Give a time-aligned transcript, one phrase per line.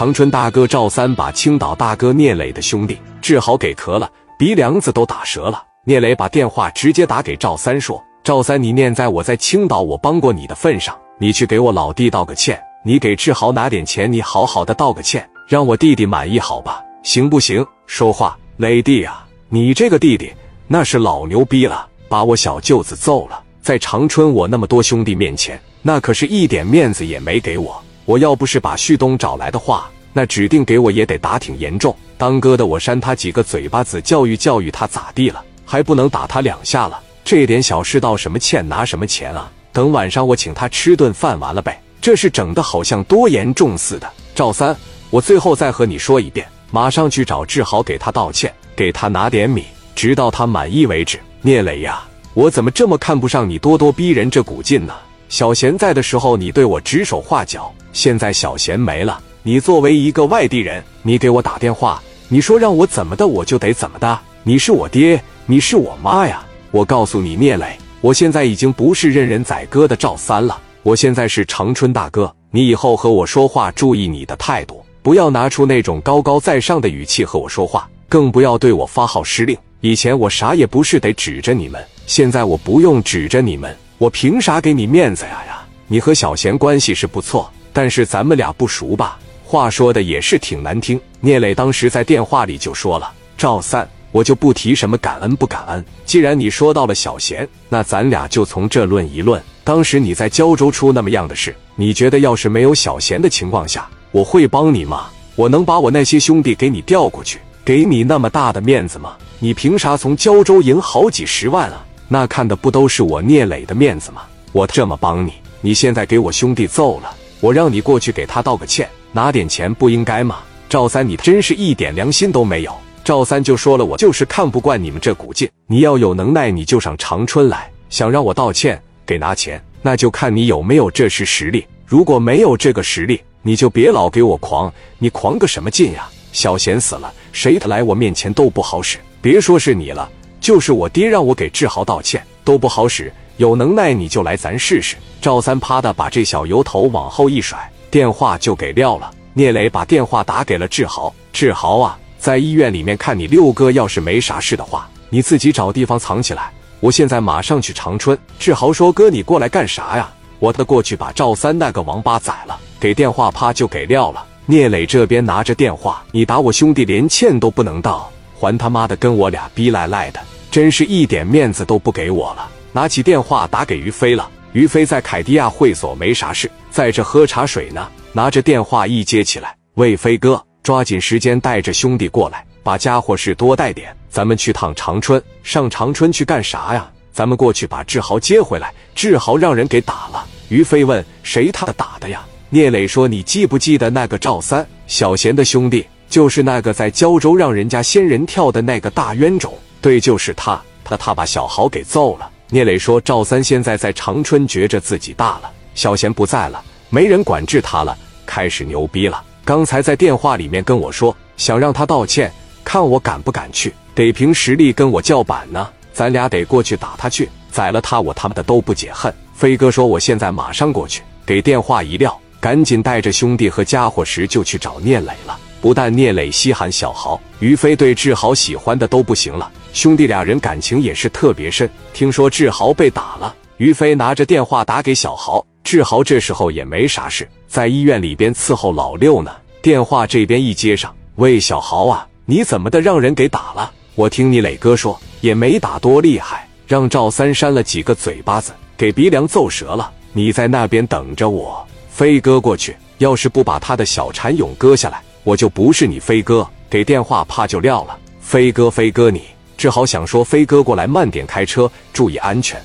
[0.00, 5.62] 长春大哥赵三把青岛大哥聂磊的兄弟志豪给咳了，鼻梁子都打折了。
[5.84, 12.58] 聂磊把电话直接打给赵三，说：“赵三，你念在我在青岛我帮过你的份上，你去给我老弟道个歉。
[12.82, 16.82] 你给志豪拿点钱，你好好的道个歉，让我弟弟满意，好吧？
[17.02, 17.62] 行不行？
[17.86, 20.32] 说话，磊弟啊，你这个弟弟
[20.66, 27.78] 那是老牛逼了，把我小舅子揍了，在长春我那么多兄弟面前，那可是一点面子也没给我。”
[28.10, 31.94] 我要不是把旭东找来的话，那指定给我也得打挺严重。
[32.18, 35.40] 当哥的我扇他几个嘴巴子，教育教育他咋地了？
[35.64, 37.00] 还不能打他两下了？
[37.22, 39.48] 这点小事道什么歉，拿什么钱啊？
[39.72, 41.80] 等晚上我请他吃顿饭完了呗。
[42.00, 44.10] 这事整的好像多严重似的。
[44.34, 44.76] 赵三，
[45.10, 51.16] 我最后再和你说一遍，马上去找志豪给他道歉，给他拿点米，直到他满意为止。
[51.42, 52.02] 聂磊呀，
[52.34, 54.92] 我怎么这么看不上你咄咄逼人这股劲呢？
[55.30, 57.72] 小贤在的时候，你对我指手画脚。
[57.92, 64.18] 现在小贤没了，你作为一个外地人，你给我打电话，你说让我怎么的我就得怎么的。
[64.42, 66.44] 你是我爹，你是我妈呀！
[66.72, 72.34] 我告诉你，聂磊，我现在已经不是任人宰割的赵三了，我现在是长春大哥。
[72.50, 79.56] 你以后和我说话注意你的态度，不要拿出那种高高在上的语气和我说话，更不要对我发号施令。
[79.80, 85.60] 以前我啥也不是，得指着你们，现在我不用指着你们，我凭啥给你面子呀呀？
[85.86, 87.52] 你和小贤关系是不错。
[87.70, 89.18] 但是咱们俩不熟吧？
[89.44, 90.98] 话说的也是挺难听。
[91.20, 95.84] 聂磊当时在电话里就说了：“赵三，我就不提什么感恩不感恩。
[96.06, 99.40] 既然你说到了小贤，那咱俩就从这论一论。
[99.64, 105.08] 当时你在胶州出那么样的事，你觉得要是没有小贤的情况下，我会帮你吗？
[105.36, 109.14] 我能把我那些兄弟给你调过去，给你那么大的面子吗？
[109.38, 111.84] 你凭啥从胶州赢好几十万啊？
[112.12, 114.22] 那看的不都是我聂磊的面子吗？
[114.50, 120.40] 我这么帮你，你现在给我兄弟揍了。”我让你过去给他道个歉，拿点钱不应该吗？
[120.68, 122.76] 赵三，你真是一点良心都没有。
[123.04, 125.48] 赵三就说了，我就是看不惯你们这股劲。
[125.66, 131.64] 你要有能耐，你就上长春来，想让我道歉，给拿钱，那就看你有没有这是实力。
[131.86, 136.08] 如果没有这个实力，你就别老给我狂，你狂个什么劲呀？
[136.32, 138.98] 小贤死了，谁他来我面前都不好使。
[139.22, 143.12] 别说是你了，就是我爹让我给志豪道歉都不好使。
[143.36, 144.96] 有能耐你就来，咱试试。
[145.20, 149.10] 赵三啪的把这小油头往后一甩，电话就给撂了。
[149.32, 156.50] 聂磊把电话打给了志豪：“志豪啊，在医院里面看你六哥，要是没啥事的话，你自己找地方藏起来。
[156.80, 160.12] 我现在马上去长春。”志豪说：“哥，你过来干啥呀？
[160.38, 164.26] 我得过去把赵三那个王八宰了。”给电话啪就给撂了。
[164.44, 170.20] 聂磊这边拿着电话：“你打我兄弟连欠都不能道，还他妈的跟我俩逼赖赖的，
[170.50, 177.86] 真是一点面子都不给我了。”拿起电话打给于飞了，于飞在凯迪亚会所没啥事，在这喝茶水呢。
[178.12, 185.22] 拿着电话一接起来，喂，飞哥，抓紧时间带着兄弟过来，把家伙事多带点，咱们去趟长春。
[185.42, 186.90] 上长春去干啥呀？
[187.12, 188.72] 咱们过去把志豪接回来。
[188.94, 190.24] 志豪让人给打了。
[190.48, 192.24] 于飞问谁他的打的呀？
[192.48, 199.56] 聂磊说：“你记不记得那个赵三，小贤的兄弟，就是那个在胶州让人家仙人跳的那个大冤种？
[199.80, 200.60] 对，就是他。
[200.82, 205.50] 他他把小豪给揍了。”聂磊说：“赵三现在在长春，觉着自己大了。
[205.76, 209.22] 小贤不在了，没人管制他了，开始牛逼了。
[209.44, 212.32] 刚才在电话里面跟我说，想让他道歉，
[212.64, 213.72] 看我敢不敢去。
[213.94, 215.68] 得凭实力跟我叫板呢。
[215.92, 225.29] 咱俩得过去打他去，宰了他，我他妈的都不解恨。”飞哥说：“我现在马上过去。”给电话一撂，赶紧带着兄弟和家伙时就去找聂磊了。
[225.60, 229.50] 不但聂磊稀罕小豪，于飞对志豪喜欢的都不行了。
[229.72, 231.68] 兄弟俩人感情也是特别深。
[231.92, 235.44] 听说志豪被打了，于飞拿着电话打给小豪。
[235.62, 239.30] 志豪这时候也没啥事，在医院里边伺候老六呢。
[239.62, 243.70] 电话这边一接上，喂，小豪啊，你怎么的让人给打了？
[243.94, 249.92] 我听你磊哥说，也没打多厉害，让赵三扇了几个嘴巴子，给鼻梁揍折了。
[250.12, 252.74] 你在那边等着我，飞哥过去。
[252.98, 256.46] 要是不把他的小蚕蛹割下来，我就不是你飞哥。
[256.68, 257.98] 给电话怕就撂了。
[258.20, 259.22] 飞哥，飞哥你。
[259.56, 262.62] 只好想说：“飞哥过来，慢点开车，注意安全。”